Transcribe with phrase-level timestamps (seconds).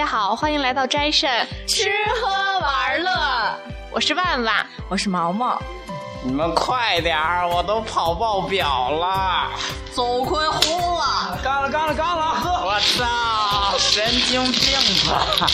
[0.00, 1.90] 家好，欢迎来到斋肾吃
[2.22, 2.26] 喝
[2.60, 3.10] 玩乐，
[3.90, 5.60] 我是万万，我是毛毛。
[6.24, 9.50] 你们快点儿，我都跑爆表了，
[9.92, 12.50] 走亏红了，干了干了干了，喝！
[12.50, 14.72] 我操，神经病
[15.06, 15.46] 吧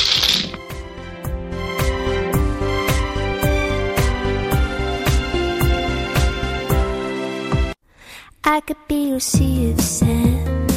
[8.42, 10.75] ！I could be your sea of sand.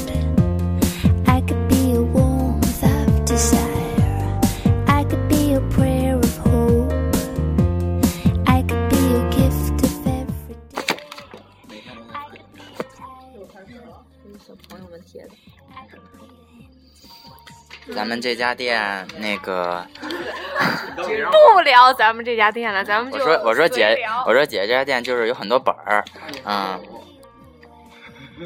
[17.99, 19.85] 咱们这家店那个，
[20.95, 26.05] 不聊咱们这家店了，咱们就我说我说姐，我说姐这家店就是有很多本儿，
[26.45, 26.81] 嗯，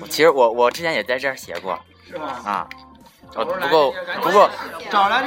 [0.09, 2.25] 其实我我之前也在这儿写过，是吗？
[2.43, 2.67] 啊，
[3.35, 4.49] 我不过不过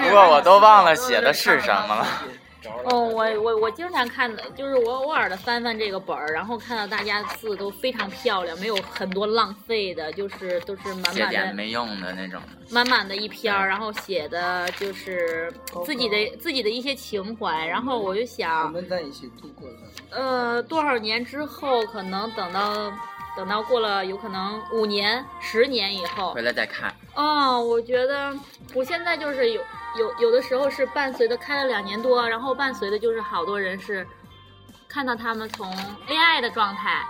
[0.02, 2.04] 不过我都忘了写的是什么了。
[2.88, 12.40] 哦，我我我经常看的，就是我偶尔的翻翻这个本儿，然后看到大家字都非常漂亮，没有很多浪费的，就是都是满满的点没用的那种。
[12.70, 15.52] 满满的一篇儿，然后写的就是
[15.84, 19.76] 自己的自己的一些情怀，然后我就想我，们在一起度过了。
[20.10, 22.92] 呃，多少年之后，可能等到
[23.36, 28.32] 等到过了，有可能五年、十年以后，回来再看，哦，我觉得
[28.74, 29.60] 我现在就是有
[29.96, 34.06] 有有的时候是伴随的开了两年多，然后伴随的就是好多人是
[34.88, 35.68] 看到他们从
[36.06, 37.04] 恋爱的状态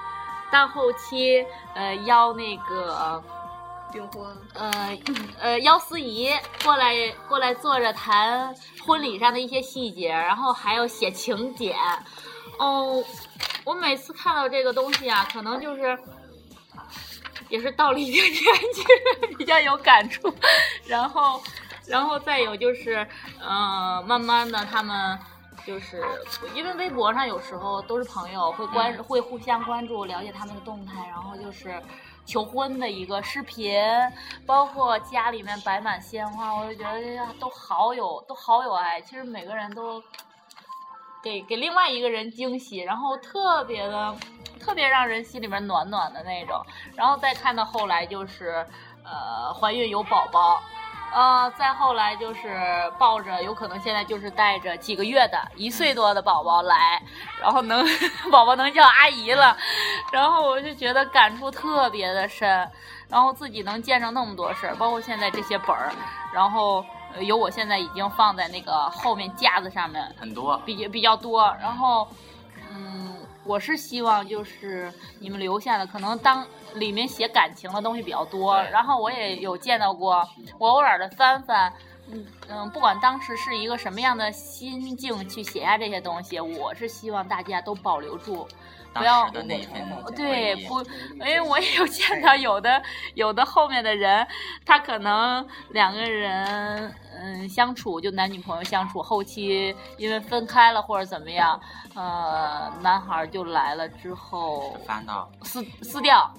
[0.51, 3.23] 到后期呃邀那个
[3.93, 4.99] 订婚，呃
[5.39, 6.31] 呃邀司仪
[6.63, 6.95] 过来
[7.29, 11.75] 过来坐着谈婚礼上的一些细节，然后还有写请柬。
[12.59, 13.03] 哦，
[13.65, 15.99] 我每次看到这个东西啊，可能就是
[17.49, 18.33] 也是到了一定年
[18.73, 18.83] 纪
[19.37, 20.35] 比较有感触，
[20.87, 21.41] 然后
[21.89, 23.07] 然后再有就是，
[23.41, 25.19] 呃，慢慢的他们。
[25.67, 26.05] 就是
[26.55, 31.83] 因为微博上有时候都是朋友会关会互相关注了解他们的动态，然后就是
[32.25, 33.75] 求婚的一个视频，
[34.47, 39.01] 包括家里面摆满鲜花，我就觉得哎呀都好有都好有爱。
[39.01, 40.01] 其实每个人都
[41.21, 44.15] 给给另外一个人惊喜，然后特别的
[44.61, 46.65] 特别让人心里面暖暖的那种。
[46.95, 48.65] 然后再看到后来就是
[49.03, 50.63] 呃怀孕有宝宝。
[51.13, 52.61] 呃，再后来就是
[52.99, 57.03] 抱着，有可能现在就是带着几个月的一岁多的宝宝来，
[57.41, 57.87] 然后能
[58.31, 59.57] 宝宝能叫阿姨了，
[60.13, 62.49] 然后我就觉得感触特别的深，
[63.09, 65.91] 然后自己能见着那么多事儿，包括现在这些本儿，
[66.35, 66.85] 然后
[67.15, 70.61] 呃有我现在已经放在那个后面架子上面，很多。
[70.67, 72.07] 比比较多，然后
[72.71, 73.16] 嗯，
[73.47, 81.73] 我是希望就是你们留下的，可能当里面写感情的东西比较多，然后我也有见到过，我偶尔的翻翻。
[82.09, 88.47] 嗯嗯，不管当时是一个什么样的心境去写下这些东西，我是希望大家都保留住，
[88.99, 89.83] 不要的那一份
[90.15, 90.81] 对不，
[91.25, 92.83] 因为我也有见到有的
[93.15, 94.27] 有的后面的人，
[94.65, 101.61] 他可能两个人嗯相处就男女朋友相处，后期因为分开了或者怎么样，
[101.95, 106.33] 呃，男孩儿就来了之后翻到撕撕掉，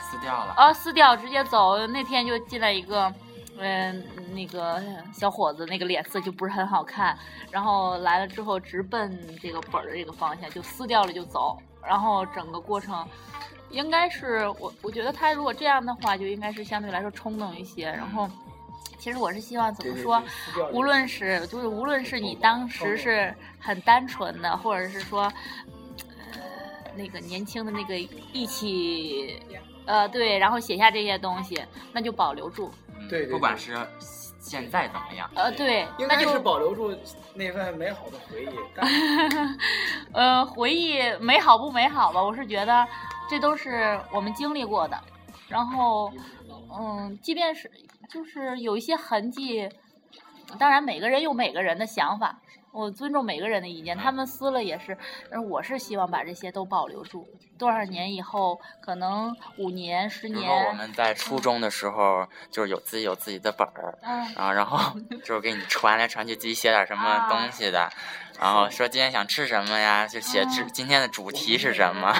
[0.00, 0.54] 撕掉了。
[0.56, 1.86] 啊撕掉直接走。
[1.86, 3.12] 那天就进来一个。
[3.58, 4.02] 嗯，
[4.34, 4.82] 那个
[5.12, 7.16] 小伙子那个脸色就不是很好看，
[7.50, 11.56] 然后来了之后直奔这个本儿的这个方向，就撕掉了就走，
[11.86, 13.06] 然后整个过程
[13.70, 17.86] 应该是我我觉得他如果这样的话，就应该是相对来说冲动一些。
[17.86, 18.28] 然后
[18.98, 20.22] 其实我是希望怎么说，
[20.72, 26.38] 无论是就是无论是你当时是很单纯的，或者是说呃
[26.94, 29.40] 那个年轻的那个义气，
[29.86, 31.60] 呃对，然后写下这些东西，
[31.92, 32.72] 那就保留住。
[33.10, 33.74] 对不管是
[34.42, 36.92] 现在怎么样，呃，对，应该那就是保留住
[37.34, 38.48] 那份美好的回忆。
[38.74, 39.58] 但
[40.12, 42.20] 呃，回忆美好不美好吧？
[42.20, 42.86] 我是觉得
[43.30, 45.00] 这都是我们经历过的，
[45.48, 46.12] 然后，
[46.76, 47.70] 嗯，即便是
[48.10, 49.70] 就是有一些痕迹，
[50.58, 52.40] 当然每个人有每个人的想法，
[52.72, 54.96] 我尊重每个人的意见，他们撕了也是，
[55.30, 57.28] 但是我是希望把这些都保留住，
[57.58, 67.90] 多少年以后，可能五年、十年我们在初中的时候，就是有自己有自己的本儿，嗯，啊，然后 就是给你传来传去，自己写点什么东西的，
[68.40, 72.16] 然后说今天想吃什么呀，就写今今天的主题是什么，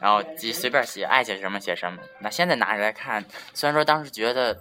[0.00, 1.98] 然后自己随便写，爱写什么写什么。
[2.20, 4.56] 那现在拿出来看，虽然说当时觉得，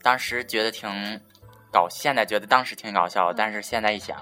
[0.00, 0.88] 当时觉得挺
[1.72, 4.16] 搞，现在觉得当时挺搞笑，但是现在一想，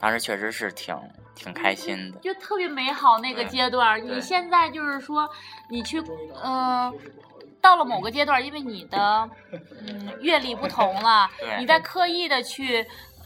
[0.00, 0.96] 当时确实是挺
[1.34, 2.18] 挺开心的。
[2.20, 5.28] 就特别美好那个阶段你现在就是说，
[5.68, 6.02] 你去，
[6.42, 6.92] 嗯、
[7.60, 9.28] 到了某个阶段，因为你的
[9.86, 11.28] 嗯阅历不同了，
[11.58, 12.82] 你在刻意的去，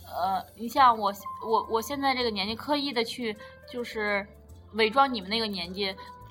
[0.07, 1.13] 呃，你像我
[1.45, 3.37] 我我现在这个年纪，刻意的去
[3.71, 4.27] 就是
[4.73, 5.89] 伪装你们那个年纪，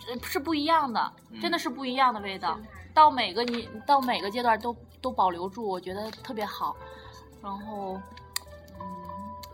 [0.07, 1.11] 呃是不一样的，
[1.41, 2.59] 真的是不一样的味道。
[2.93, 6.75] 到每个你到每个阶段都都保留住，我觉得特别好。
[7.41, 8.03] 然后，嗯，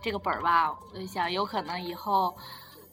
[0.02, 2.36] 这个本儿吧，我就想有可能以后。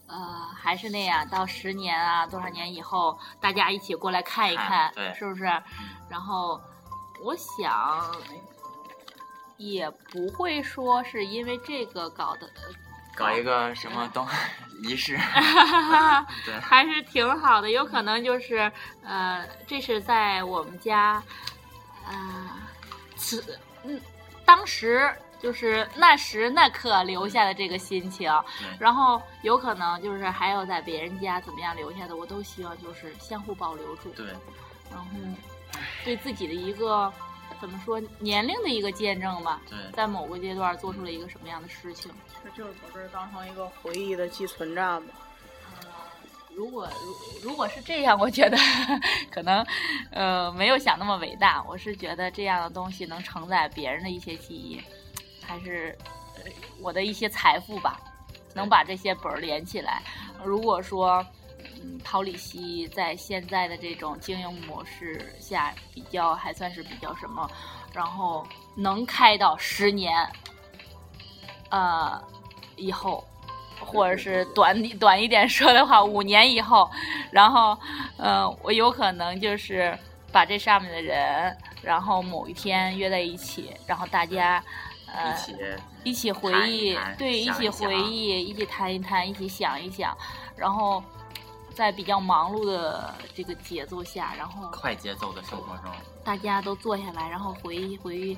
[0.08, 5.46] 呃，还是那样，到十年啊，多少年以后，大家一起过来看一看，看对是不是？
[6.08, 6.62] 然后，
[7.24, 8.06] 我想
[9.58, 12.48] 也不会说是因为这个搞的，
[13.16, 14.28] 搞一个什么东
[14.84, 15.18] 仪式，
[16.46, 17.72] 对还是挺好的。
[17.72, 18.72] 有可能就是，
[19.04, 21.20] 呃，这是在我们家，
[22.08, 22.50] 呃，
[23.16, 24.00] 此嗯，
[24.46, 25.12] 当时
[25.46, 28.34] 就是那时那刻留下的这个心情，
[28.80, 34.26] 然后有可能就是还有在别人家怎么样留下的，我都希望就是相互保留住，对，
[34.90, 35.06] 然后
[36.04, 37.14] 对自己的一个
[37.62, 42.12] 怎么说年龄的一个见证吧，对在某个阶段做出了一个什么样的事情。
[42.44, 45.14] 这就是把这儿当成一个回忆的寄存站吧。
[46.56, 46.90] 如果
[47.44, 48.58] 如如果是这样，我觉得
[49.30, 49.64] 可能
[50.10, 51.62] 呃没有想那么伟大。
[51.68, 54.82] 我是觉得这样的东西能承载别人的一些记忆，
[55.48, 55.98] 还是
[56.36, 56.52] 呃
[56.82, 58.00] 我的一些财富吧，
[58.54, 60.02] 能把这些本儿连起来。
[60.44, 61.26] 如果说
[61.84, 67.50] 嗯，陶李希在现在的这种经营模式下比较还算是比较什么，
[67.94, 68.46] 然后
[68.76, 70.28] 能开到十年，
[71.70, 72.22] 呃
[72.76, 73.24] 以后。
[73.78, 76.90] 或者是短短一点说的话，五年以后，
[77.30, 77.78] 然后，
[78.18, 79.96] 呃，我有可能就是
[80.32, 84.64] 把这上面的人，然后某一天约在一起，然后大家，
[85.08, 85.56] 呃，一起
[86.04, 90.16] 一起回忆，对，一起回忆，一起谈一谈，一起想一想，
[90.56, 91.04] 然后
[91.74, 95.92] 在比较忙碌的这个节奏下，然后快节奏的生活中，
[96.24, 98.38] 大家都坐下来，然后回忆回忆，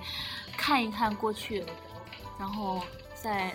[0.57, 1.65] 看一看过去，
[2.37, 2.81] 然后
[3.15, 3.51] 再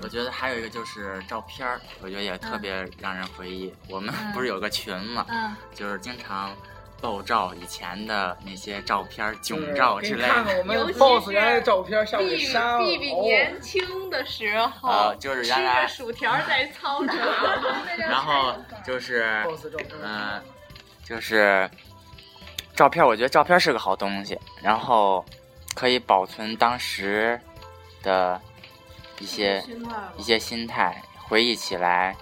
[0.00, 3.74] 我觉得还有一个就是照片儿，我觉得也特别让人回忆。
[3.88, 5.56] 我们嗯不是有个群嘛，嗯。
[5.74, 6.54] 就是经常
[7.00, 10.92] 爆照以前的那些照片儿、囧嗯照之类看看的。
[10.94, 12.78] boss 是原来的照片，下面给删了。
[12.78, 17.16] 比比哦年轻的时候，呃就是吃原来着薯条在操场，
[17.98, 18.54] 然后
[18.84, 19.44] 就是。
[20.02, 20.42] 嗯、
[21.04, 21.68] 就是
[22.74, 25.24] 照片，我觉得照片是个好东西，然后
[25.74, 27.40] 可以保存当时
[28.02, 28.40] 的
[29.20, 29.64] 一些
[30.16, 32.16] 一些心态，回忆起来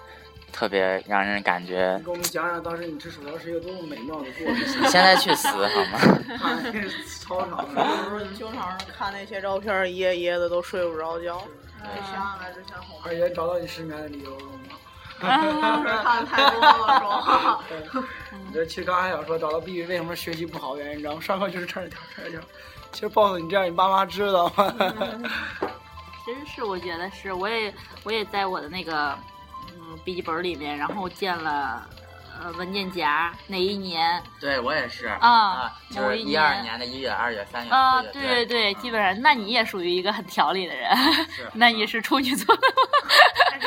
[0.56, 4.56] 特别让人感觉你给我们讲讲当时你吃薯条是一个多么美妙的过程。
[4.56, 5.98] 你 现在去死好吗？
[6.38, 6.88] 看那个
[7.20, 11.36] 操场有时候你经常看那些照片，一夜一夜的都睡不着觉。
[11.82, 14.62] 嗯想想来之前后而且找到你失眠的理由了吗？
[16.02, 17.60] 看太多了， 说话。
[18.32, 21.20] 你这其实刚才想说找到 B B 为什么学习不好原因，你知道吗？
[21.20, 22.40] 上课就是唱着跳唱着跳。
[22.92, 24.74] 其实 boss 你这样，你爸妈知道吗？
[26.24, 27.72] 其实是我觉得是，我也
[28.04, 29.16] 我也在我的那个
[29.88, 31.88] 嗯笔记本里面，然后建了
[32.40, 34.22] 呃文件夹，哪一年。
[34.40, 38.46] 对我也是啊就是一一二年年的一月、二月、三月、啊，对对。
[38.46, 40.94] 对，基本上，那你也属于一个很条理的人，
[41.30, 41.48] 是。
[41.54, 42.54] 那你是处女座。
[42.56, 42.62] 的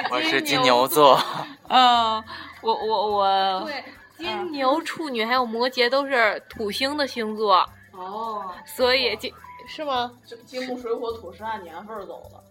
[0.03, 0.09] 吗？
[0.11, 1.19] 我是金牛座，
[1.69, 2.23] 嗯，
[2.61, 3.83] 我我我对，
[4.17, 9.31] 金牛、处女还有摩羯都是土星的星座，哦，所以金
[9.67, 10.11] 是吗？
[10.45, 12.43] 金木水火土是按年份走的。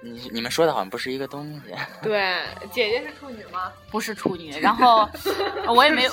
[0.00, 1.74] 你你们说的好像不是一个东西。
[2.02, 2.36] 对，
[2.70, 3.72] 姐姐是处女吗？
[3.90, 5.08] 不是处女，然后
[5.74, 6.12] 我也没有，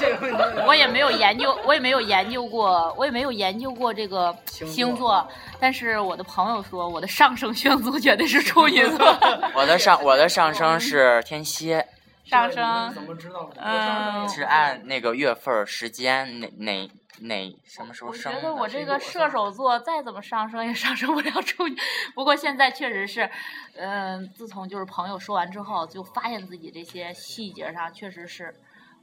[0.66, 9.18] 我也没有研究，我也没有研究过，我也没有研究过这个星座星座，但是我的朋友说我的上升星座绝对是处女座，
[9.54, 11.86] 我的上我的上升是天蝎，
[12.26, 13.62] 上升你们怎升，么知道的？
[13.64, 16.90] 嗯，是按那个月份、时间哪哪
[17.22, 18.42] 哪什么时候我生的。
[18.42, 21.76] 觉得我这个射手座再怎么上升也 上升不了处女。
[22.14, 23.30] 不过现在确实是，
[23.76, 28.54] 嗯、自从就是朋友说完之后，就发现自己这些细节上确实是，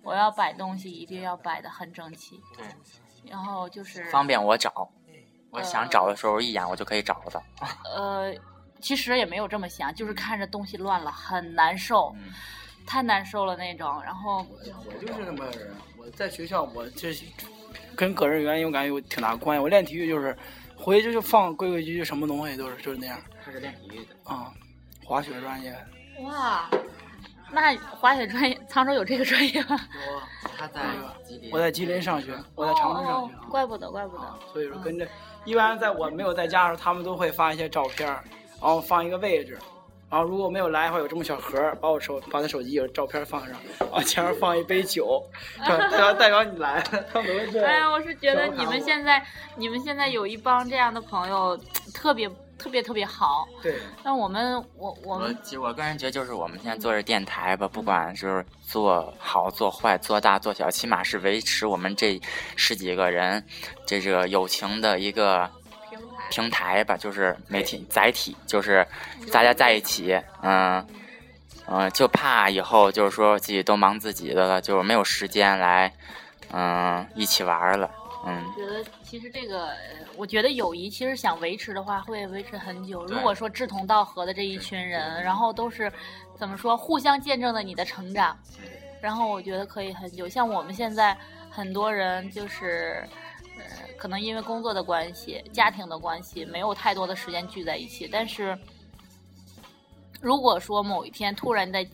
[0.02, 2.66] 我要摆东西一定要摆的很整齐，对，
[3.30, 4.90] 然后就是方便我找，
[5.50, 7.42] 我想找的时候一眼我就可以找到。
[7.96, 8.34] 呃，
[8.80, 12.30] 其实也没有这么想，就是看着东西乱了很难受，嗯，
[12.86, 14.02] 太难受了那种。
[14.02, 15.74] 然后我就是那么个人。
[15.96, 17.24] 我在学校，我就是
[17.96, 19.62] 跟个人原因，我感觉有挺大关系。
[19.62, 20.36] 我练体育就是
[20.76, 24.14] 回去就放规规矩矩，什么东西都是就是那样他是练体育的。
[24.24, 24.52] 啊、
[25.04, 25.76] 滑雪专业，
[26.20, 26.68] 哇，
[27.50, 29.78] 那滑雪专业，沧州有这个专业吗？
[30.56, 30.80] 他在
[31.26, 31.50] 吉林。
[31.52, 34.38] 我在吉林上学，我在长春上学哦，怪不得，怪不得。
[34.52, 35.06] 所以说跟着，
[35.44, 38.22] 一般在我没有在家的时候，他们都会发一些照片然
[38.60, 39.58] 后放一个位置，
[40.12, 43.56] 然后如果没有来的话，有这么小盒儿，把我手把他手机有照片放上，
[43.90, 45.24] 往前面放一杯酒，
[45.66, 49.24] 代表代表你来了，他们都会这哎呀，我是觉得你们现在，
[49.56, 51.58] 你们现在有一帮这样的朋友，
[51.94, 52.28] 特别
[52.58, 53.48] 特别特别好。
[53.62, 62.20] 对，那我们，我我我们其实我个人觉得，就是我们现在做这电台吧，不管是做好做坏、做大做小，起码是维持我们这
[62.54, 63.42] 十几个人
[63.86, 65.50] 这个友情的一个
[66.32, 68.86] 平台吧，就是媒体载体，就是
[69.30, 70.84] 大家在一起，嗯
[71.66, 75.92] 嗯、就怕以后就是说自己都忙自己的了，就是没有时间来
[76.52, 77.90] 嗯、一起玩了，
[78.26, 78.42] 嗯。
[78.56, 79.76] 觉得其实这个，呃
[80.16, 83.04] 我觉得友谊其实想维持的话，会维持很久。
[83.06, 85.92] 如果说志同道合的这一群人，然后都是
[86.38, 88.34] 怎么说，互相见证了你的成长，
[89.00, 90.28] 然后我觉得可以很久。
[90.28, 91.16] 像我们现在
[91.50, 93.06] 很多人就是。
[93.70, 98.08] 呃，可能因为工作的关系、家庭的关系，没有太多的时间聚在一起。
[98.10, 98.58] 但是，
[100.20, 101.86] 如果说某一天突然再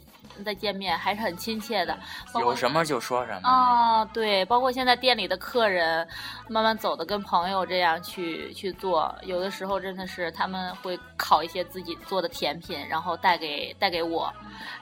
[0.45, 1.99] 再见面，还是很亲切的。
[2.39, 3.49] 有什么就说什么。
[3.49, 6.07] 啊，对，包括现在店里的客人，
[6.49, 14.33] 慢慢走的跟朋友这样去去做，有的时候真的是他们会烤一些自己做的甜品，然后带给带给我，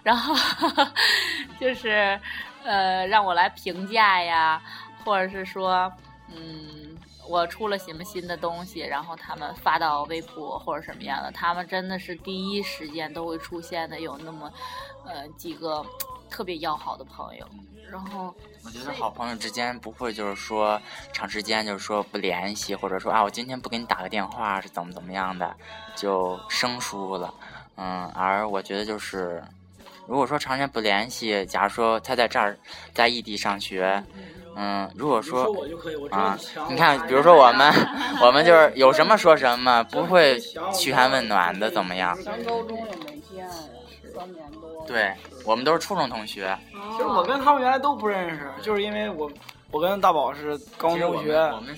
[0.03, 0.35] 然后
[1.59, 2.21] 就是
[2.65, 4.61] 呃让我来评价呀，
[5.05, 5.91] 或者是说
[6.29, 6.97] 嗯。
[7.29, 14.49] 我出了什么新的东西，然后他们发到微博或者什么样的，他们真的是第一时间都会出现的，有那么，
[15.05, 15.85] 呃几个
[16.31, 17.45] 特别要好的朋友，
[17.91, 18.33] 然后
[18.65, 20.81] 我觉得好朋友之间不会就是说
[21.13, 25.53] 长时间就是说不联系，或者说啊我今天不给你打个电话是怎么怎么样的，
[25.97, 27.35] 就生疏了。
[27.75, 29.43] 嗯，而我觉得就是，
[30.07, 32.57] 如果说长时间不联系，假如说他在这儿
[32.95, 34.01] 在异地上学，
[34.95, 36.39] 如果说说我就可以，我知道啊
[36.71, 37.73] 你看，比如说我们，
[38.23, 40.39] 我们就是有什么说什么，不会
[40.73, 42.17] 嘘寒问暖的怎么样？
[42.23, 43.51] 咱高中也没见呀，
[44.15, 44.87] 三年多。
[44.87, 45.13] 对，
[45.45, 46.57] 我们都是初中同学。
[46.93, 49.31] 其实我跟他们原来都不认识，就是因为我
[49.71, 51.77] 我跟大宝是高中同学，我们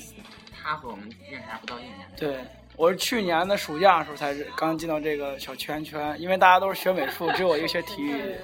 [0.63, 1.95] 他和我们认识还不到一年。
[2.17, 2.39] 对，
[2.77, 8.37] 我是去年的暑假的时候才是刚进到这个小圈圈，因为大家都是学美术，只有我一个学体育。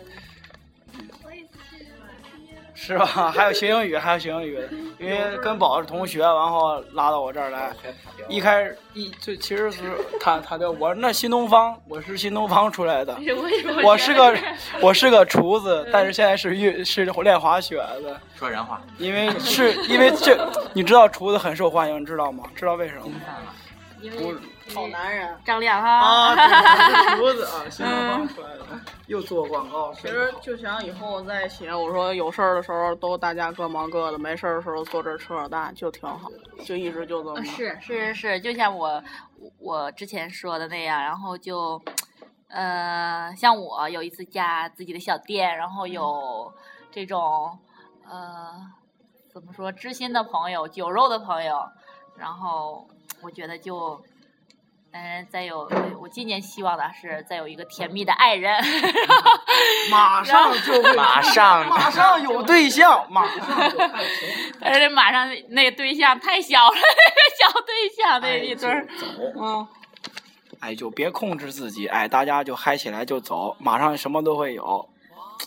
[2.75, 3.07] 是吧？
[3.35, 4.59] 还有学英语，还有学英语，
[4.99, 7.73] 因为跟宝是同学，然后拉到我这儿来。
[8.28, 9.83] 一开始一就其实是
[10.19, 13.16] 他他的我那新东方，我是新东方出来的，
[13.85, 14.35] 我是个
[14.81, 20.38] 我是个厨子，但是现在是运是练滑雪的，说人话，因为是因为这
[20.73, 22.45] 你知道厨子很受欢迎，你知道吗？
[22.57, 23.14] 知道为什么吗？
[24.00, 24.35] 因为
[24.75, 25.38] 好男人。
[25.45, 26.45] 张亮哈，啊，对，
[27.11, 28.64] 是厨子啊，新东方出来的，
[29.07, 29.93] 又做广告。
[29.95, 36.31] 其实就想以后在一起，我说有事儿的时候都大家各忙各的，没事儿的时候坐这儿扯扯淡，就挺好，
[36.64, 37.37] 就一直就这么。
[37.37, 39.02] 呃是是是是，就像我
[39.59, 41.81] 我之前说的那样，然后就，
[42.49, 46.52] 呃，像我有一次加自己的小店，然后有
[46.90, 47.59] 这种
[48.09, 48.52] 呃
[49.33, 51.59] 怎么说知心的朋友、酒肉的朋友，
[52.16, 52.88] 然后
[53.23, 54.02] 我觉得就。
[54.96, 55.68] 嗯，再有，
[56.00, 58.62] 我今年希望的是再有一个甜蜜的爱人，
[59.90, 66.76] 马上就会，马上马上有对象，马上就看情但是马上那个对象太小了，
[67.40, 69.06] 小对象那一对儿，走。
[69.36, 69.66] 嗯，
[70.60, 74.88] 哎，就别控制自己，哎，大家就嗨起来就走，马上什么都会有，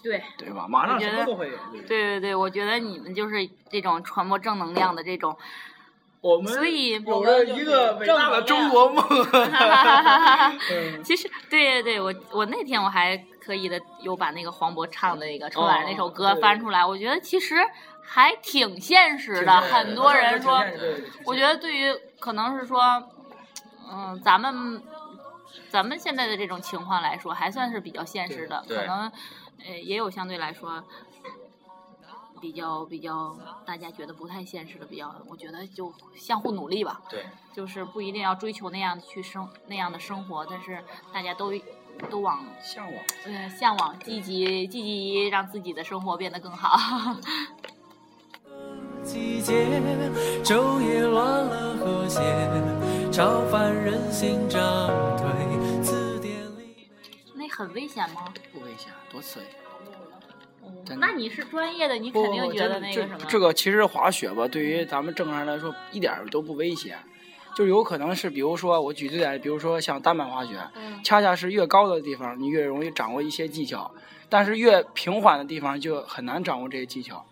[0.04, 0.22] 对。
[0.38, 0.66] 对吧？
[0.68, 1.56] 马上什么都会有。
[1.72, 5.38] 对对对对对，我觉得你们就是这种传播正能量的这种，
[6.22, 9.06] 我们所以有了一个伟大的中国梦。
[10.72, 17.56] 嗯 其实对对对，我我那天我还刻意的有把那个黄渤唱的那个春晚那首歌翻出来，我觉得其实
[18.02, 19.62] 还挺现实的。
[19.62, 20.62] 很多人说，
[21.24, 22.82] 我觉得对于可能是说，
[23.90, 24.82] 嗯，咱们
[25.70, 29.12] 咱们现在的这种情况来说，还算是比较现实的，可能
[29.66, 30.84] 呃也有相对来说。
[32.40, 37.02] 比较比较，大家觉得不太现实的，比较，我觉得就相互努力吧。
[37.10, 41.52] 对，就是不一定要追求那样去生那样的生活，但是大家都
[42.10, 43.04] 都往向往。
[43.26, 46.78] 嗯向往积极积极让自己的生活变得更好。
[49.04, 49.82] 季节，
[50.44, 52.20] 昼夜乱了和谐，
[53.12, 54.60] 超凡人心涨
[55.18, 56.90] 退，字典里。
[57.34, 58.34] 那很危险吗？
[58.52, 59.48] 不危险，多刺激！
[60.96, 63.26] 那你是专业的，你肯定觉得那这个什么。
[63.28, 66.98] 这个其实滑雪吧，对于咱们正常人来说一点儿都不危险，
[67.56, 73.92] 就有可能是，比如说我举个例，比如说像单板滑雪，嗯恰恰是越高的地方你越容易掌握一些技巧，
[74.30, 77.26] 但是越平缓的地方就很难掌握这些技巧。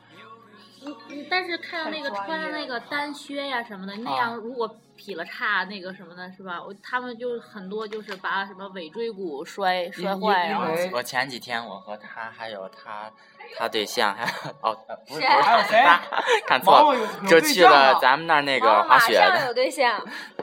[0.81, 6.63] 你你但是看到那个穿那个单靴呀什么的，那啊样如果劈了叉那个什么的，是吧？
[6.63, 13.11] 我他们就很多就是把什么尾椎骨摔摔坏，因然后我前几天我和他还有他
[13.57, 14.29] 他对象还有
[14.61, 16.01] 哦呃不是谁不是还有谁他
[16.47, 20.01] 看错了，就去了了咱们那儿那个滑雪的有的，对象，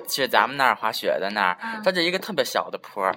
[0.08, 3.14] 去咱们那儿滑雪的那儿，嗯它这一个特别小的坡儿，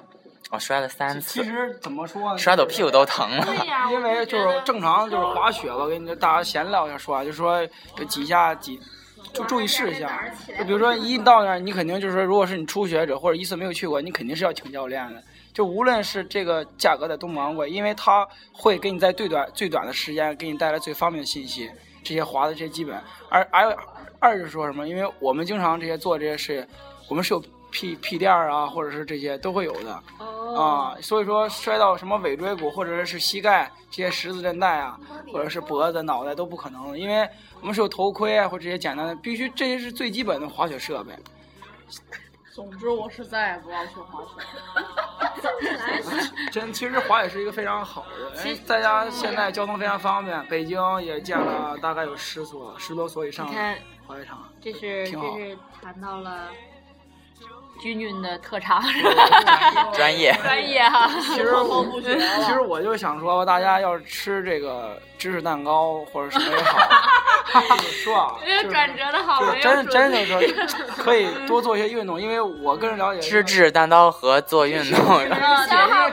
[0.51, 2.37] 我摔了三次，其实怎么说呢？
[2.37, 3.45] 摔到屁股都疼了。
[3.91, 7.61] 因为就是正常就是滑雪吧，跟你大家闲聊一下说啊，就说
[7.97, 8.79] 有几下几
[9.33, 10.09] 就注意事项，
[10.57, 15.21] 就比如说一到那儿，你肯定就是说，如果是你初学者或者一次没有去过，你肯定是要请教练的。
[15.55, 21.71] 就无论是这个价格的多么昂贵，因为它会给你在最短最短的时间给你带来最方便的信息，
[22.03, 23.01] 这些滑的这些基本。
[23.29, 23.73] 而而
[24.19, 24.85] 二是说什么？
[24.85, 26.67] 因为我们经常这些做这些事，
[27.07, 30.03] 我们是有屁屁垫儿啊，或者是这些都会有的。
[30.19, 34.99] 哦，啊，所以说摔到什么尾椎骨或者是膝盖这些十字韧带啊，
[35.31, 37.25] 或者是脖子、脑袋都不可能，因为
[37.61, 41.13] 我们是有头盔啊或者这些简单的，必须这些是最基本的滑雪设备。
[42.53, 44.29] 总之，我是再也不要去滑雪。
[46.51, 54.49] 真，其实华野是一个非常好的，其实大家现在交通非常方便，北京也建了大概有十所、十多所以上的你看滑雪场。
[54.61, 56.49] 这是这是谈到了
[57.79, 58.81] 君君的特长，
[59.93, 61.09] 专业， 专业哈。
[61.21, 61.85] 其实我
[62.45, 66.79] 其实我就想说，大家要是吃这个芝士蛋糕或者什么也好，
[67.77, 68.35] 就是说啊，
[68.71, 70.41] 转折的好真真的说，
[70.97, 75.19] 可以多做一些运动，因为我个人了解吃芝士蛋糕和做运动，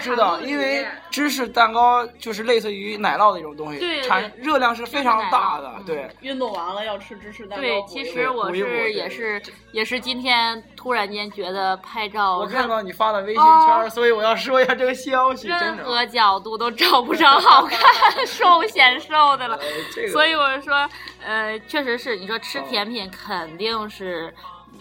[0.00, 6.10] 知道，因为芝士蛋糕就是类似于奶酪的一种东西，对对产热量是非常大的，对。
[6.22, 7.62] 运动完了要吃芝士蛋糕。
[7.62, 9.40] 对，其实我是也是
[9.72, 15.76] 也是今天突然间觉得拍照我看到你发的微信圈，所以我要说一下这个消息，任。
[15.84, 17.78] 何角度都照不着好看，
[18.26, 19.56] 瘦显瘦的了。
[19.56, 20.88] 呃这个所以我说，
[21.22, 24.32] 呃，确实是，你说吃甜品肯定是，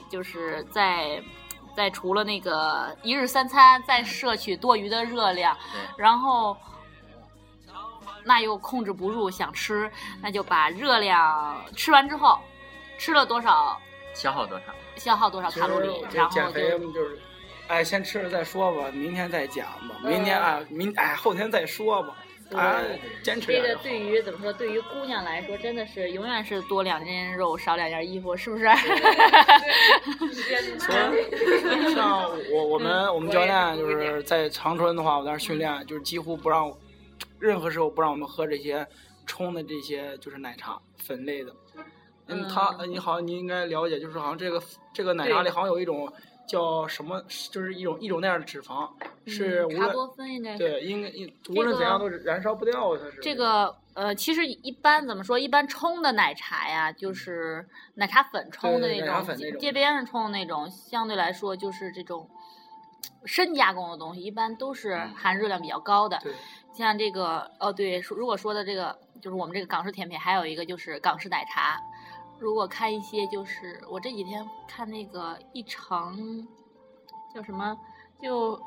[0.10, 1.22] 就是在
[1.76, 5.58] 在除了那个一日三餐，再摄取多余的热量，
[5.98, 6.56] 然后
[8.24, 12.40] 那又控制不住想吃，那就把热量吃完之后，
[12.98, 13.80] 吃了多少
[14.14, 14.66] 消耗多少？
[14.98, 17.20] 消耗多少卡路里然后减肥就就是，
[17.70, 22.14] 哎，先吃了再说吧，明天再讲吧，嗯明天啊，明哎后天再说吧，
[22.54, 24.52] 哎，坚持这个对于怎么说？
[24.52, 28.66] 对于姑娘来说，真的是永远是多两斤肉，少两件衣服，是不是？
[31.94, 36.72] 像我我们我们教练就是在长春的话，我在那儿训练，就是几乎不让
[37.40, 38.86] 任何时候不让我们喝这些
[39.26, 41.54] 冲的这些就是奶茶粉类的。
[42.28, 44.62] 嗯，它嗯你好像你应该了解，就是好像这个
[44.94, 46.12] 这个奶茶里好像有一种
[46.52, 48.90] 叫什么，就是一种一种那样的脂肪，
[49.26, 50.58] 是无嗯茶多论酚应该是。
[50.58, 51.10] 对应该
[51.50, 55.40] 无论怎样都是燃烧不掉，它是这个呃，其实一般怎么说？
[55.40, 62.30] 一般冲的奶茶呀，就是奶茶粉冲的那种，街街边上冲的那种，相对来说就是这种
[63.24, 66.20] 深加工的东西，一般都是含热量比较高的。
[66.22, 66.34] 对
[66.74, 71.80] 像这个哦，对，如果说的这个就是我们这个港式甜品，还有一个就是港式奶茶。
[72.42, 76.48] 如果看一些就是我这几天看那个一城
[77.34, 77.78] 叫什么，
[78.20, 78.60] 就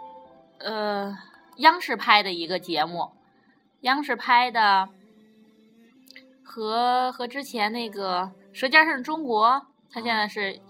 [0.59, 1.13] 呃
[1.57, 3.11] 央视拍的一个节目，
[3.81, 4.89] 央视拍的
[6.45, 9.49] 和和之前那个《舌尖上的中国》，
[9.91, 10.61] 它现在是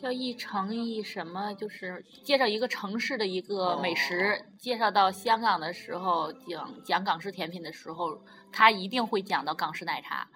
[0.00, 4.46] 叫一城一什么，就是介绍一个城市的一个美食。
[4.58, 8.18] 介绍到香港的时候，讲讲港式甜品的时候，
[8.50, 10.26] 他一定会讲到港式奶茶。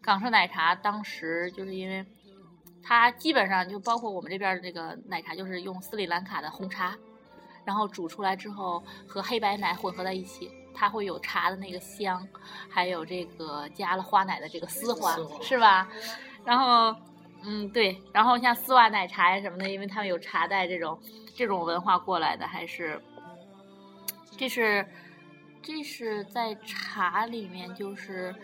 [0.00, 2.04] 港式奶茶当时就是因为
[2.82, 6.96] 它基本上就包括我们这边的这个奶茶，就是用斯里兰卡的红茶，
[7.64, 12.26] 然后煮出来之后和黑白奶混合在一起，它会有茶的那个香，
[12.70, 15.88] 还有这个加了花奶的这个丝滑是吧？
[16.44, 16.94] 然后，
[17.44, 20.98] 嗯，对，然后像丝袜奶茶呀什么的，因为他们有茶代这种
[21.34, 22.98] 这种文化过来的，还是
[24.36, 24.86] 这是。
[25.68, 28.34] 这是在茶里面，就是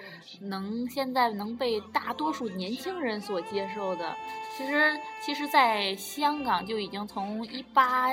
[0.41, 4.15] 能现在能被大多数年轻人所接受的。
[4.55, 8.13] 其实，其实，在香港就已经从一八，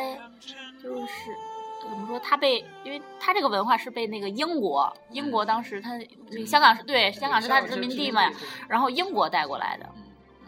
[0.81, 1.35] 就是
[1.81, 5.99] 怎么说，它被，因为它这个文化是被那个英国，英国当时它
[6.47, 8.31] 香港是对香港是它殖民地嘛，
[8.69, 9.89] 然后英国带过来的，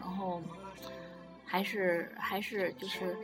[0.00, 0.40] 然后
[1.44, 3.14] 还是还是就是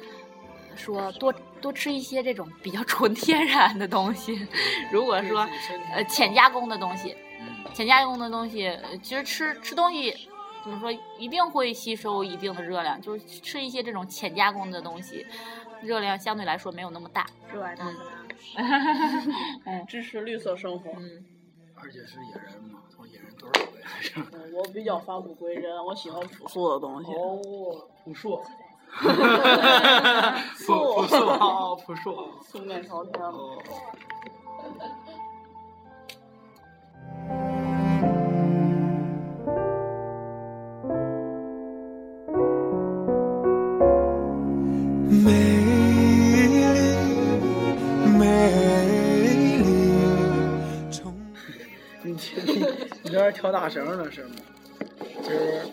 [0.76, 4.46] 说多多吃一些这种比较 纯天然的东西。
[4.90, 5.46] 如果说
[5.92, 10.12] 呃浅加工的东西，嗯，浅加工的东西，呃其实吃吃东西
[10.62, 15.24] 怎么说，一定会吸收一定的热量，就是吃一些这种浅加工的东西，
[15.82, 17.26] 热量相对来说没有那么大。
[17.52, 17.86] 热爱大
[19.66, 20.90] 嗯 支持绿色生活。
[20.96, 21.24] 嗯，
[21.76, 24.14] 而且是野人嘛，从野人多少回来是
[24.54, 27.12] 我比较返璞归真，我喜欢朴素的东西。
[27.12, 28.42] 哦，朴树。
[28.98, 29.06] 朴
[30.66, 32.24] 朴树啊，朴树啊。
[32.46, 33.22] 素面朝天。
[33.22, 33.58] 哦。
[45.08, 45.32] 美
[46.46, 46.64] 丽，
[48.18, 48.20] 美
[49.28, 49.64] 丽。
[50.90, 51.14] 从
[52.02, 52.64] 你你
[53.02, 54.30] 你这儿跳大绳呢是吗？
[55.22, 55.66] 今儿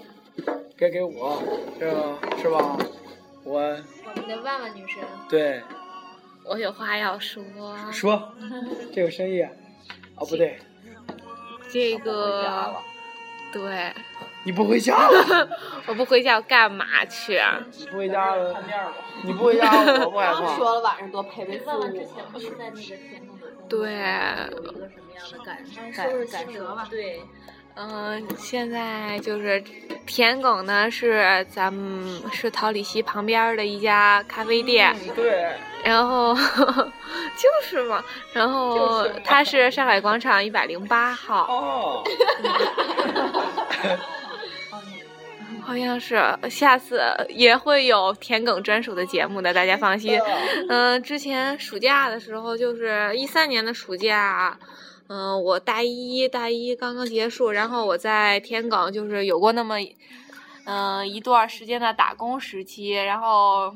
[0.77, 1.41] 该给我，
[1.79, 2.77] 这个是吧？
[3.47, 5.63] 我我们的万万女神，对
[6.43, 7.41] 我有话要说。
[7.93, 8.33] 说
[8.93, 9.49] 这个深意啊，
[10.19, 10.59] 不对，
[11.71, 12.75] 这个，
[13.53, 13.93] 对，
[14.43, 15.47] 你不回家了？
[15.87, 17.63] 我不回家，我干嘛去啊？
[17.71, 18.53] 你不回家了？
[18.53, 18.95] 看面儿吧。
[19.23, 19.71] 你不回家，
[20.03, 20.55] 我不害怕。
[20.57, 22.07] 说了晚上多陪陪父嗯母。
[22.33, 23.91] 不是在那个田埂的对，
[24.51, 25.63] 有一个什么样的感
[25.95, 26.85] 感感受吧？
[26.89, 27.21] 对，
[27.79, 29.63] 嗯、现在就是
[30.05, 35.47] 田埂呢，是咱们是桃李溪旁边的一家咖啡店，对，
[35.83, 36.33] 然后
[37.37, 42.03] 就是嘛，然后它是上海广场一百零八号，哦，
[45.61, 50.19] 好像是，下次也会有田埂专属的节目的，大家放心。
[50.69, 54.57] 嗯、之前暑假的时候，就是一三年的暑假，
[55.07, 59.75] 嗯、我大一大一刚刚结束，然后我在天港就是有过那么，
[60.65, 63.75] 嗯、一段时间的打工时期，然后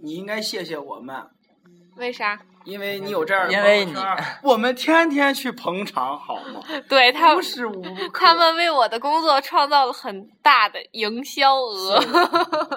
[0.00, 1.14] 你应该谢谢我们，
[1.96, 2.40] 为啥？
[2.66, 6.60] 因为你有这样的因为朋友圈我们天天去捧场，好吗？
[6.88, 8.26] 对他无时无刻。
[8.26, 12.00] 他们为我的工作创造了很大的营销额。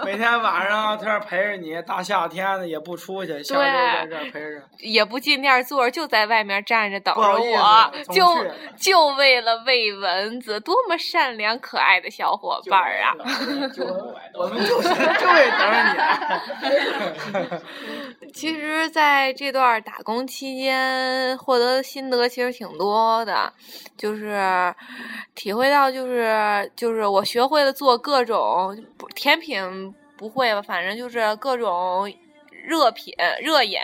[0.05, 4.61] 每天晚上在这儿陪着你，大夏天的也不出去，下周在这儿陪着。
[4.77, 8.23] 也不进店坐，就在外面站着等着我，就
[8.77, 13.15] 就为了喂蚊子，多么善良可爱的小伙伴儿啊！
[14.35, 15.83] 我们就是就为等着
[17.49, 18.29] 你。
[18.31, 23.51] 其实，在这段打工期间，获得的心得其实挺多的，
[23.97, 24.73] 就是
[25.35, 28.77] 体会到，就是就是我学会了做各种
[29.15, 32.11] 甜品，不会吧，反正就是各种。
[32.61, 33.11] 热品、
[33.41, 33.79] 热饮，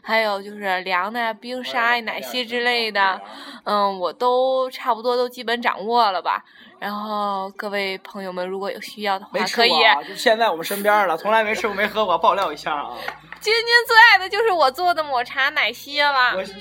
[0.00, 3.20] 还有就是凉的冰沙、奶昔之类的，
[3.64, 6.44] 嗯，我都差不多都基本掌握了吧。
[6.78, 9.84] 然后各位朋友们，如果有需要的话没，吃可以过。
[9.84, 12.96] 啊，就现在我们身边了，从来没吃过没喝过，爆料一下啊！
[13.40, 16.34] 君君最爱的就是我做的抹茶奶昔了。
[16.36, 16.52] 我是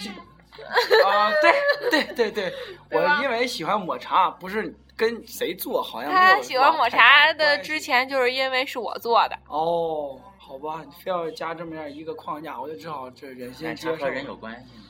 [1.05, 1.53] 啊，对
[1.91, 2.53] 对对对，
[2.91, 9.37] 我因为喜欢抹茶，不是跟谁做，好像没有他喜欢抹茶的之前，就是因为是我做的。
[9.47, 13.95] 哦，好吧，你非要加这么样一个框架，我就只好这忍心奶接受。
[13.97, 14.83] 茶和人有关系吗？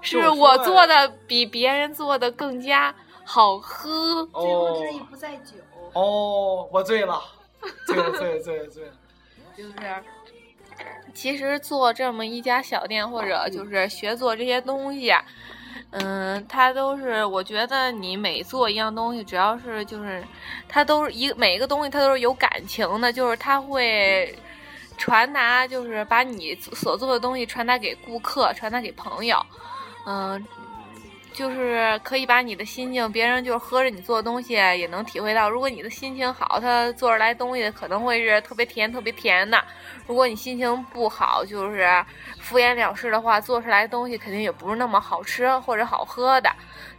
[0.00, 2.94] 是我做的比别人做的更加
[3.32, 4.28] 好喝。
[4.32, 4.78] 哦
[5.10, 5.54] 不在酒。
[5.94, 7.18] 哦，我醉了，
[7.86, 8.92] 醉了醉了醉了醉了。
[9.56, 9.74] 就是，
[11.14, 15.24] 其实做这么一家小店，或者就是学做这些东西啊，
[15.92, 20.22] 嗯，它都是我觉得你每做一样东西，只要是就是
[20.68, 24.38] 它都是一个每一个东西它都是有感情的，就是它会
[24.98, 29.38] 传达，就是把你所做的东西传达给顾客，传达给朋友，
[30.04, 30.46] 嗯。
[31.32, 35.48] 就是可以把你的心境，别人就是喝着你做的东西也能体会到。
[35.48, 39.58] 如果你的心情好，他做出来东西可能会是特别甜、特别甜的；
[40.06, 41.88] 如果你心情不好，就是
[42.40, 46.50] 敷衍了事的话，做出来的东西肯定也不是那么好吃或者好喝的。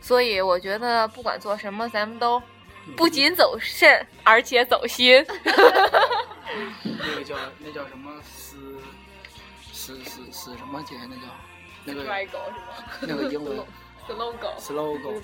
[0.02, 2.42] 所以我觉得不管做什么，咱们都
[2.98, 5.26] 不仅走肾，而且走心。
[6.84, 8.58] 那个叫那叫什么死
[9.72, 11.22] 死死死什么姐那叫
[11.86, 13.58] 那个拽狗是吗那个英文
[14.08, 14.58] ？slogan。
[14.60, 15.22] slogan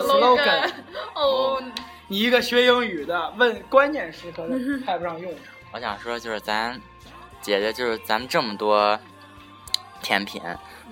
[0.00, 0.72] slogan。
[1.14, 1.62] 哦，
[2.08, 4.46] 你一个学英语的，问关键时刻
[4.84, 5.54] 派不上用场。
[5.72, 6.80] 我想说，就是咱
[7.40, 8.98] 姐姐，就是咱们这么多
[10.02, 10.42] 甜品，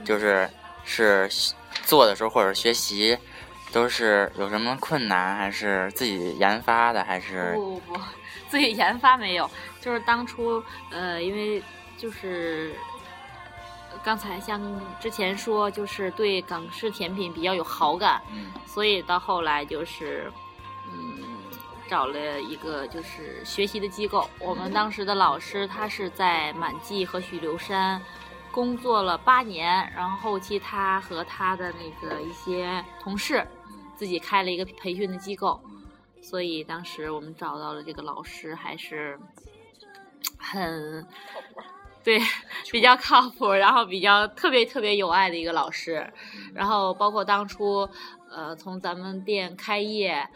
[0.04, 0.48] 就是
[0.84, 1.28] 是
[1.82, 3.18] 做的时候或者学习，
[3.72, 8.00] 都是有什么困难，还是自己研发的，还是不不不，
[8.48, 9.48] 自己研发没有，
[9.80, 11.62] 就是当初呃，因为
[11.98, 12.74] 就是
[14.02, 14.60] 刚才像
[15.00, 20.32] 之前说，就是对港式甜品比较有好感，嗯所以到后来就是
[20.92, 21.24] 嗯。
[21.90, 28.00] 找了一个就是学习的机构，我们当时的老师他是在满记和许留山
[28.52, 33.44] 工作了八年，然后后期他和他的那个一些同事
[33.96, 35.60] 自己开了一个培训的机构，
[36.22, 39.18] 所以当时我们找到了这个老师，还是
[40.38, 41.04] 很
[42.02, 42.18] 对，
[42.70, 46.10] 比较靠谱，然后比较特别特别有爱的一个老师，
[46.54, 47.86] 然后包括当初，
[48.30, 50.26] 呃，从咱们店开业，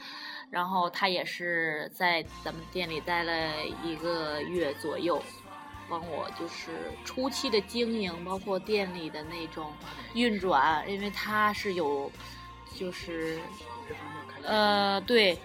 [0.50, 3.32] 然后他也是在咱们店里待了
[3.82, 5.22] 一个月左右，
[5.88, 6.70] 帮我就是
[7.02, 9.72] 初期的经营，包括店里的那种
[10.12, 12.12] 运转，因为他是有，
[12.78, 13.38] 就是，
[14.42, 15.38] 呃，对，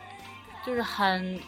[0.65, 1.39] 就是很，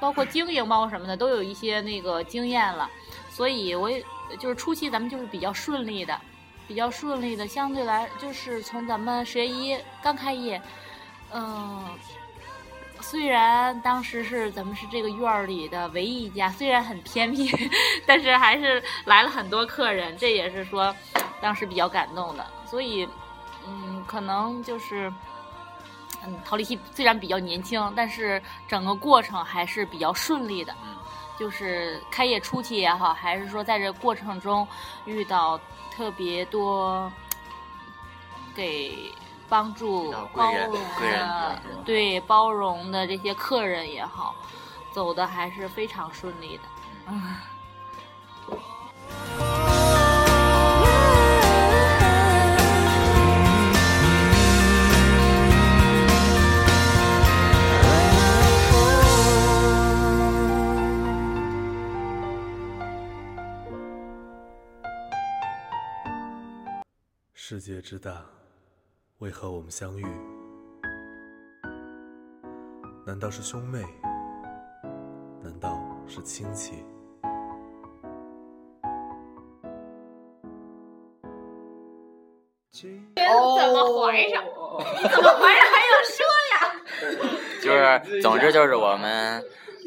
[0.00, 2.88] 包括经营，包括什么的，都有一些那个经验了。
[3.34, 4.00] 所以我也
[4.38, 6.16] 就是初期咱们就是比较顺利的，
[6.68, 10.62] 比较顺利的，相对来就是从咱们十月一刚开业，
[11.32, 11.84] 嗯、
[13.00, 17.50] 虽然当时是咱们是这个院儿里的唯一一家，虽然很偏僻，
[18.06, 20.94] 但是还是来了很多客人，这也是说
[21.40, 22.46] 当时比较感动的。
[22.70, 23.08] 所以，
[23.66, 25.12] 嗯，可能就是。
[26.26, 30.74] 嗯，陶丽希虽然比较年轻，但是整个过程还是比较顺利的。
[31.36, 34.66] 嗯就是开业初期也好，还是说在这过程中
[35.04, 35.58] 遇到
[35.90, 37.10] 特别多
[38.54, 39.12] 给
[39.48, 44.34] 帮助、包容的，对包容的这些客人也好，
[44.92, 46.62] 走的还是非常顺利的。
[47.08, 47.36] 嗯。
[67.54, 68.20] 世界之大，
[69.18, 70.04] 为何我们相遇？
[73.06, 73.80] 难道是兄妹？
[75.40, 76.84] 难道是亲戚？
[82.72, 82.88] 怎
[83.72, 84.42] 么怀上？
[85.12, 86.58] 怎么怀上还要说呀
[87.62, 89.40] 就是，总之就是我们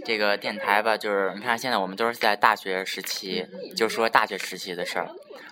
[0.08, 5.10] 这个电台吧，就是你看现在我们都是在大学时期，就说大学时期的事儿，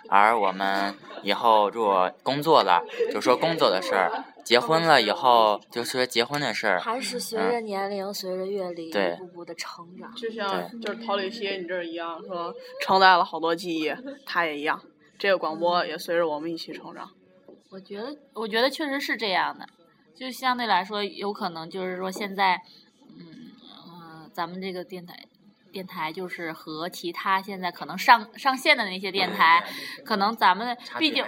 [0.08, 4.10] 而我们以后如果工作了，就说工作的事儿；
[4.46, 6.80] 结婚了以后，就说结婚的事儿。
[6.80, 10.10] 还是随着年龄、随着阅历对一步步的成长。
[10.15, 13.94] 就像就是陶丽希你这儿一样，说承载了好多记忆，
[14.26, 14.82] 他也一样。
[15.20, 17.12] 这个广播也随着我们一起成长。
[17.72, 19.65] 我觉得，我觉得确实是这样的，
[20.15, 22.62] 就相对来说，有可能就是说现在，
[24.36, 25.17] 咱们这个电台，
[25.71, 29.63] 电台就是和其他现在可能上上线的那些电台，
[30.04, 31.24] 可能咱们差毕竟。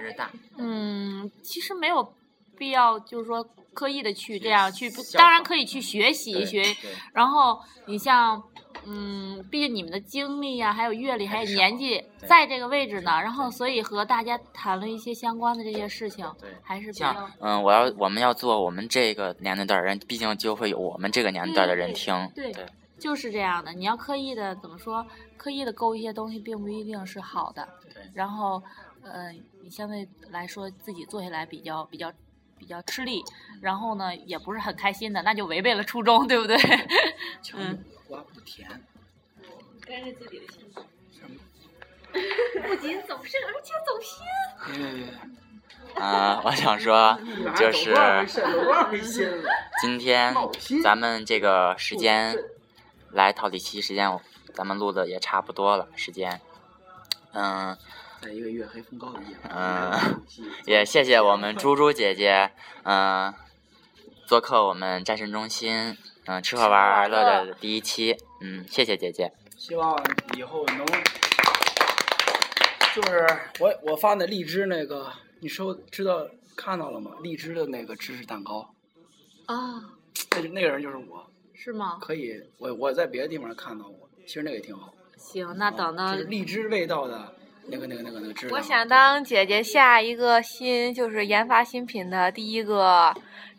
[0.57, 2.13] 嗯，其实没有
[2.57, 3.41] 必要，就是说
[3.73, 6.75] 刻意的去这样去，当然可以去学习对学。
[7.13, 8.43] 然后你像，
[8.85, 16.29] 嗯，毕竟你们的经历呀、还有阅历，还有年纪在这个位置呢，然后所以和大家谈论一些相关的这些事情，
[16.61, 22.13] 还是比较像嗯，我要我们要做我们这个年龄段的人，毕竟就会有我们这个年龄段的人听。
[22.35, 22.65] 对对
[22.99, 23.73] 就是这样的。
[23.73, 25.05] 你要刻意的怎么说？
[25.37, 27.67] 刻意的勾一些东西，并不一定是好的。
[27.93, 28.61] 对然后，
[29.03, 29.31] 呃，
[29.61, 32.11] 你相对来说自己做下来比较比较
[32.57, 33.23] 比较吃力，
[33.61, 36.57] 然后呢也不是很开心的，那就违背了初衷，对不对？
[37.53, 38.67] 嗯，瓜不甜。
[39.81, 40.83] 跟着自己的心情。
[42.63, 44.25] 不仅走肾，而且走心。
[45.95, 47.17] 嗯、我想说，
[47.55, 47.95] 就是
[49.81, 50.33] 今天
[50.83, 52.35] 咱们这个时间
[53.11, 54.19] 来陶体期时间，
[54.53, 56.41] 咱们录的也差不多了，时间。
[57.33, 57.77] 嗯
[58.19, 60.21] 在一个月黑风高的夜晚，嗯，
[60.65, 63.31] 也谢谢我们猪猪姐姐，嗯、
[64.25, 69.31] 做客我们战神中心，嗯、吃喝玩乐的第一期，嗯，谢谢姐姐。
[69.55, 69.95] 希望
[70.35, 70.85] 以后能，
[72.95, 73.27] 就是
[73.59, 77.11] 我我发的荔枝那个，你收知道看到了吗？
[77.21, 78.73] 荔枝的那个芝士蛋糕，
[79.45, 79.55] 啊，
[80.31, 81.97] 那那个人就是我，是吗？
[81.99, 84.93] 可以，我我在别的地方看到过，其实那个也挺好。
[85.17, 87.33] 行，那等到就是荔枝味道的
[87.65, 88.55] 那个那个那个那个。
[88.55, 93.11] 我想当姐姐下一个新就是研发新品的第一个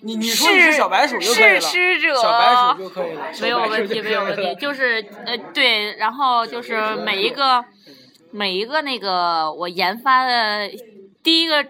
[0.02, 7.64] 你你说你是小白鼠就可以了，试吃者，小白鼠就可以了，没有问题，没有问题，就是呃对，然后就是每一个
[8.30, 10.70] 每一个那个我研发的
[11.24, 11.66] 第一个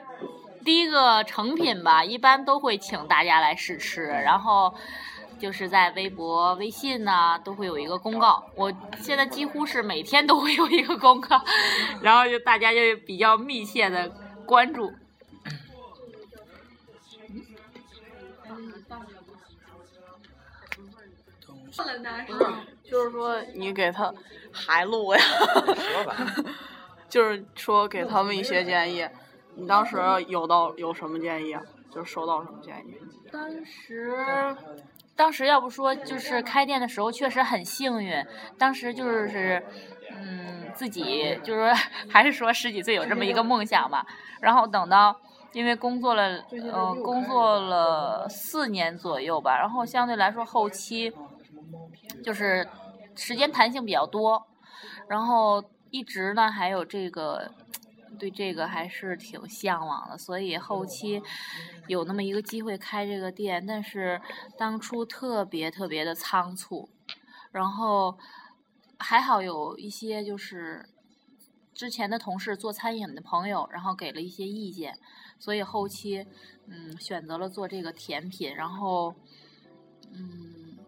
[0.62, 4.74] 第一个成品吧，一般都会请大家来试吃，然后。
[5.38, 8.44] 就是在微博、微信呐、都会有一个公告。
[8.54, 11.40] 我现在几乎是每天都会有一个公告，
[12.02, 14.10] 然后就大家就比较密切的
[14.44, 14.92] 关注。
[22.84, 24.12] 就是说你给他
[24.52, 25.20] 还录呀，
[27.08, 29.06] 就是说给他们一些建议。
[29.54, 29.96] 你当时
[30.28, 31.62] 有到有什么建议啊？
[31.90, 32.94] 就是收到什么建议？
[33.30, 34.14] 当时，
[35.18, 38.24] 当时要不说就是开店的时候确实很幸运，
[38.56, 39.60] 当时就是，
[40.14, 41.74] 嗯，自己就是说
[42.08, 44.06] 还是说十几岁有这么一个梦想吧。
[44.40, 45.20] 然后等到
[45.52, 46.40] 因为工作了，
[46.72, 51.12] 呃，工作了四年左右吧，然后相对来说后期
[52.22, 52.64] 就是
[53.16, 54.46] 时间弹性比较多，
[55.08, 57.50] 然后一直呢还有这个
[58.18, 61.22] 对这个还是挺向往的，所以后期
[61.86, 64.20] 有那么一个机会开这个店，但是
[64.56, 66.88] 当初特别特别的仓促，
[67.52, 68.18] 然后
[68.98, 70.88] 还好有一些就是
[71.74, 74.98] 之前的同事做餐饮的朋友，然后给了一些意见，
[75.38, 76.26] 所以后期
[76.66, 79.14] 嗯选择了做这个甜品，然后
[80.12, 80.78] 嗯，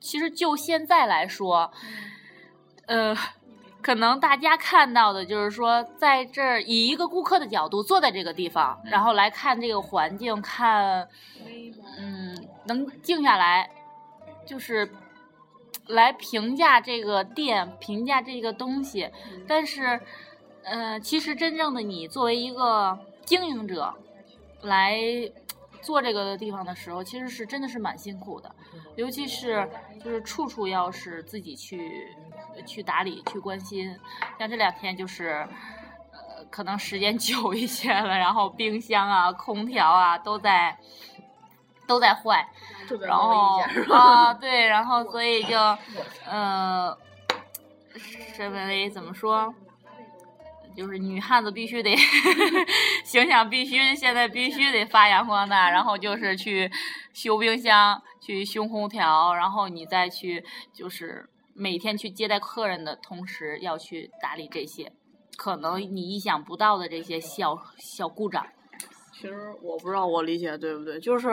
[0.00, 1.72] 其实就现在来说，
[2.86, 3.16] 呃。
[3.82, 11.08] 可能大家看到的就是说，在这儿以一个顾客的角度坐在这个地方，然后来看这个环境，看，
[11.98, 13.70] 嗯，能静下来，
[14.44, 14.90] 就是
[15.86, 19.10] 来评价这个店，评价这个东西。
[19.48, 19.98] 但是，
[20.62, 23.94] 呃，其实真正的你作为一个经营者
[24.60, 25.00] 来
[25.80, 28.54] 做这个地方的时候，其实是真的是蛮辛苦的，
[28.96, 29.66] 尤其是
[30.04, 32.14] 就是处处要是自己去。
[32.66, 33.98] 去打理，去关心，
[34.38, 35.48] 像这两天就是，
[36.12, 40.76] 呃，可能时间 久一些了，然后冰箱啊、空调啊都在
[41.86, 42.48] 都在坏，
[43.00, 43.60] 然后
[43.90, 45.58] 啊， 对，然后所以就，
[46.26, 46.96] 呃，
[48.34, 49.54] 身为怎么说，
[50.76, 51.96] 就是女汉子必须得
[53.04, 56.70] 形象必须现在必须得发扬光大，然后就是去
[57.12, 61.28] 修冰箱，去修空调，然后你再去就是。
[61.60, 64.90] 每天去接待客人的同时，要去打理这些
[65.36, 68.46] 可能你意想不到的这些小小故障。
[69.12, 71.28] 其实我不知道我理解对不对，就是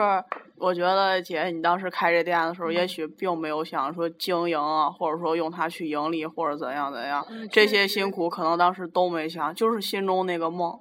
[0.56, 10.78] 我觉得姐你当时开这店的时候，也许并没有想说经营啊，或者说用它去盈利或者怎样怎样，这些辛苦可能当时都没想，就是心中那个梦，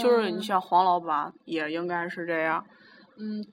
[0.00, 2.64] 就是你像黄老板也应该是这样。
[3.18, 3.44] 嗯。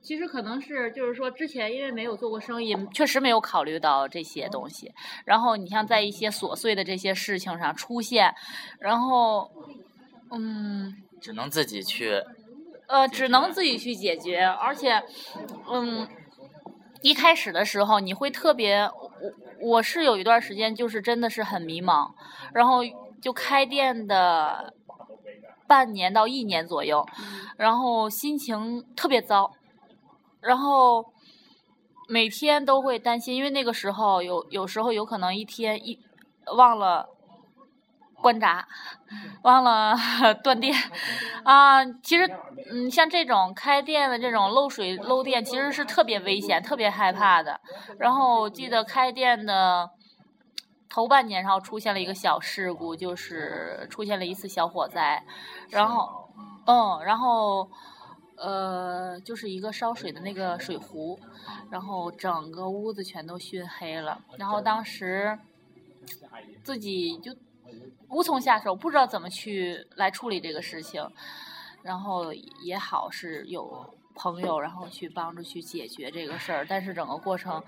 [0.00, 4.92] 其实可能是，就是说之前因为没有做过生意，确实没有考虑到这些东西。
[5.26, 8.34] 然后你像在一些琐碎的这些事情上出现，
[8.78, 9.50] 然后，
[10.30, 12.22] 嗯，只能自己去，
[12.86, 14.44] 呃，只能自己去解决。
[14.44, 15.02] 而且，
[15.70, 16.08] 嗯，
[17.02, 19.12] 一开始的时候你会特别，我
[19.60, 22.12] 我是有一段时间就是真的是很迷茫，
[22.54, 22.80] 然后
[23.20, 24.72] 就开店的
[25.66, 27.06] 半年到一年左右，
[27.58, 29.52] 然后心情特别糟。
[30.40, 31.12] 然后
[32.08, 35.98] 每天都会担心，因为那个时候有有时候有可能一天一
[36.56, 37.08] 忘了
[38.22, 38.66] 关闸，
[39.42, 39.94] 忘了
[40.42, 40.74] 断电
[41.44, 41.84] 啊。
[41.84, 42.26] 其实
[42.70, 47.60] 嗯，像这种开店的这种漏水漏电，其实是特别危险、特别害怕的。
[47.98, 49.90] 然后记得开店的
[50.88, 55.22] 头半年，然后出现了一个小事故，就是出现了一次小火灾。
[55.70, 56.30] 然后
[56.66, 57.68] 嗯，然后。
[58.40, 61.18] 呃，就是一个烧水的那个水壶，
[61.70, 64.20] 然后整个屋子全都熏黑了。
[64.36, 65.38] 然后当时
[66.62, 67.34] 自己就
[68.08, 71.06] 无从下手，不知道怎么去来处理这个事情。
[71.82, 76.66] 然后也好是有朋友，然后去帮助去解决这个事儿。
[76.68, 77.62] 但是整个过程，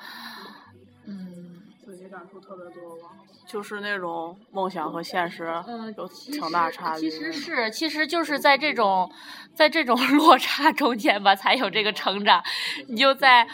[2.10, 3.08] 感触特别多吧。
[3.46, 5.50] 就是那种梦想和现实
[5.96, 7.10] 有挺大差距。
[7.10, 9.10] 其实是，其实就是在这种，
[9.54, 12.42] 在这种 落差中间吧，才有这个成长。
[12.88, 13.48] 你就在，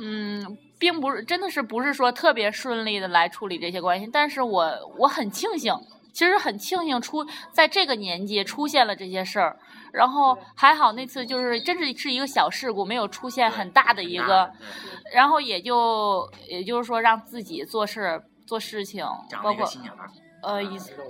[0.00, 5.74] 嗯，并不是真的是不是说特别顺利的来处理这些关系，但是我我很庆幸，
[6.12, 9.58] 其实很庆幸出在这个年纪出现了这些事儿，
[9.92, 14.50] 然后还好那次就是真是是一个小事故，没有出现很大的一个，
[15.14, 18.22] 然后也就也就是说让自己做事。
[18.44, 19.06] 做事情，
[19.42, 19.64] 包括
[20.42, 20.60] 呃，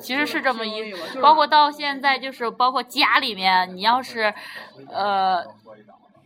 [0.00, 4.32] 其实是这么一，包括到现在就是包括家里面，你要是
[4.88, 5.42] 呃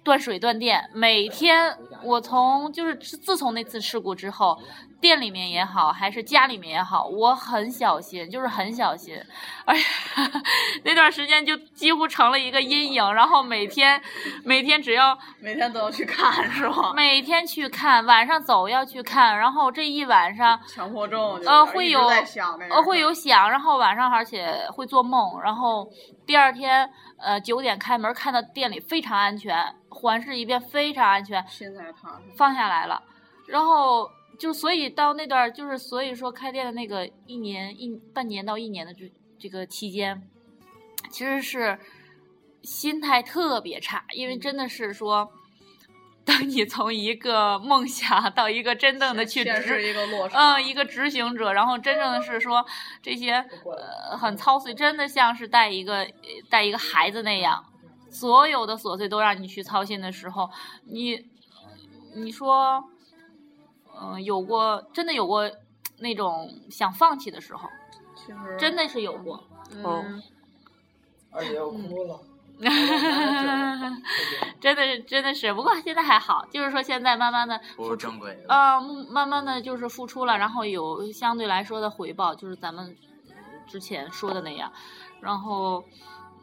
[0.02, 4.58] 断水断电，每天我从就是自从那次事故之后。
[5.00, 9.14] 店里面也好，还是家里面也好，我很小心，就是很小心。
[9.64, 9.85] 哎呀，
[10.85, 13.14] 那段时间就几乎成了一个阴影。
[13.14, 14.00] 然后每天，
[14.44, 16.92] 每天只要每天都要去看，是吧？
[16.94, 19.38] 每天去看，晚上走要去看。
[19.38, 22.01] 然后这一晚上，强迫症呃会有
[22.70, 25.40] 呃会有响，然后晚上而且会做梦。
[25.42, 25.88] 然后
[26.26, 31.44] 第二天呃九点开门，看到店里非常安全，环视一遍非常安全，
[32.36, 33.03] 放下来了。
[33.47, 34.11] 然后。
[34.39, 40.22] 就所以到那段就是所以说开店的那个一年一半年到一年的这这个期间，
[41.11, 41.78] 其实是
[42.62, 45.30] 心态特别差，因为真的是说
[46.24, 52.66] 当你从一个梦想到一个真正的去实一个落差嗯，一个执行者，然后真正的是说
[53.01, 56.11] 这些呃很操碎，真的像是带一个呃
[56.51, 57.64] 带一个孩子那样，
[58.11, 60.51] 所有的琐碎都让你去操心的时候，
[60.87, 61.24] 你
[62.16, 62.82] 你说，
[64.01, 65.51] 嗯、有过真的有过
[65.99, 67.68] 那种想放弃的时候，
[68.14, 69.36] 其实真的是有过。
[69.82, 70.22] 哦嗯
[71.32, 72.18] 二姐要哭了。
[74.59, 78.55] 真的是，真的是，不过现在还好，就是说现在慢慢的步入正轨了。
[78.55, 78.80] 呃，
[79.11, 82.97] 慢慢的就是付出了，然后有相对来说的回报，就是咱们
[83.66, 84.72] 之前说的那样，
[85.20, 85.84] 然后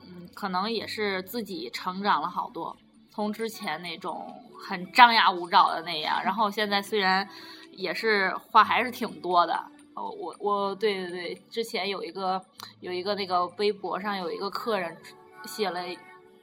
[0.05, 2.77] 嗯，可能也是自己成长了好多，
[3.09, 4.31] 从之前那种
[4.67, 7.27] 很张牙舞爪的那样，然后现在虽然
[7.71, 9.53] 也是话还是挺多的。
[9.95, 12.43] 哦，我我对对对，之前有一个
[12.79, 14.97] 有一个那个微博上有一个客人
[15.45, 15.81] 写了，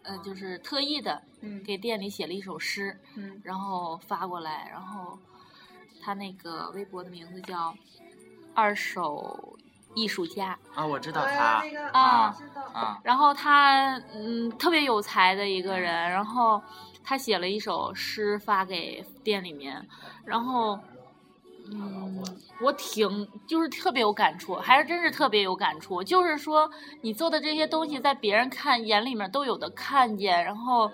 [0.03, 5.19] 嗯、就是特意的嗯给店里写了一首诗，嗯然后发过来，然后
[6.01, 7.75] 他那个微博的名字叫
[8.55, 9.59] “二手
[9.97, 12.37] 艺术家啊，我知道他啊
[12.73, 16.63] 啊”，然后他嗯特别有才的一个人，然后
[17.11, 19.85] 他写了一首诗发给店里面，
[20.25, 20.79] 然后
[21.73, 22.23] 嗯
[22.61, 30.89] 我挺就是特别有感触，还是真是特别有感触，就是说你做的这些东西在别人看眼里面都有的看见，然后。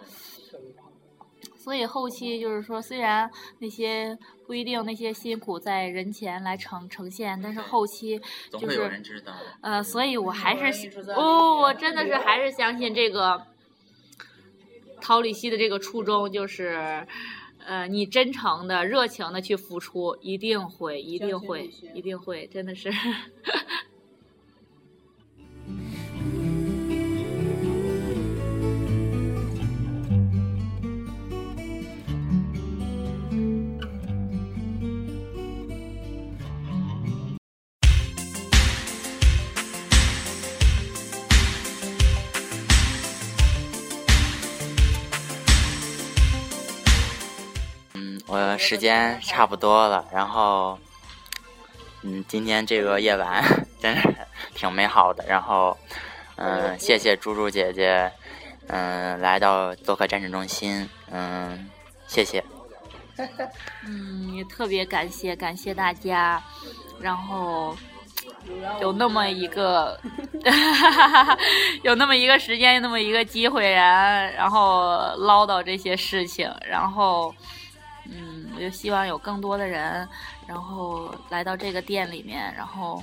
[1.54, 8.16] 所以后期就是说，虽然那些不一定那些辛苦在人前来呈呈现，但是后期
[8.52, 9.32] 就总会有是人知道。
[9.62, 13.44] 呃，所以我还是哦，我真的是还是相信这个
[15.00, 17.06] 陶李希的这个初衷，就是
[17.64, 22.90] 呃，你真诚的、热情的去付出，一定会，一定会，一定会，真的是。
[48.58, 50.78] 时间差不多了，然后，
[52.02, 53.42] 嗯，今天这个夜晚
[53.80, 54.14] 真是
[54.54, 55.76] 挺美好的，然后，
[56.36, 58.10] 嗯、谢谢猪猪姐姐，
[58.68, 61.68] 嗯、来到做客战争中心，嗯，
[62.06, 62.42] 谢谢。
[63.86, 66.42] 嗯，也特别感谢感谢大家，
[67.00, 67.74] 然后
[68.80, 69.98] 有那么一个，
[71.82, 77.34] 有那么一个时间，那么一个机会，然然后唠叨这些事情，然后
[78.56, 80.08] 嗯，我就希望有更多的人，
[80.46, 83.02] 然后来到这个店里面，然后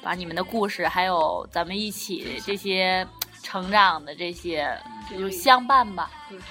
[0.00, 3.06] 把你们的故事，还有咱们一起这些
[3.42, 4.78] 成长的这些
[5.10, 6.10] 就相伴吧，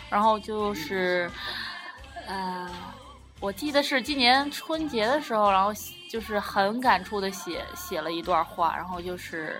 [0.10, 1.32] 然后就是。
[2.28, 2.70] 呃，
[3.42, 5.74] 我记得是今年春节的时候，然后
[6.10, 9.60] 就是很感触的写写了一段话，然后就是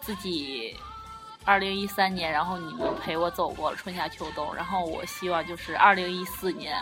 [0.00, 0.76] 自己
[1.44, 6.76] 二零一三年，然后你们陪我走过了春夏秋冬，然后我希望就是二零一四年，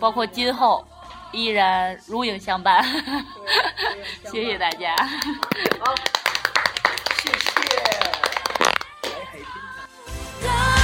[0.00, 0.84] 包括今后
[1.30, 2.82] 依然如影相伴，
[4.32, 4.96] 谢谢大家。
[5.78, 5.94] 好，
[7.22, 7.60] 谢谢。